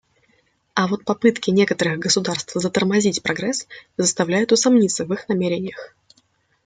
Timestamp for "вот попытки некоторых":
0.87-1.99